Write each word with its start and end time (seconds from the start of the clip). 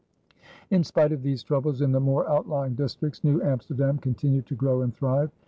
In 0.71 0.83
spite 0.83 1.11
of 1.11 1.21
these 1.21 1.43
troubles 1.43 1.79
in 1.79 1.91
the 1.91 1.99
more 1.99 2.27
outlying 2.27 2.73
districts, 2.73 3.23
New 3.23 3.43
Amsterdam 3.43 3.99
continued 3.99 4.47
to 4.47 4.55
grow 4.55 4.81
and 4.81 4.91
thrive. 4.91 5.29